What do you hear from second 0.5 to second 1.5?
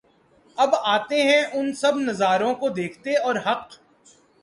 اب آتے ہیں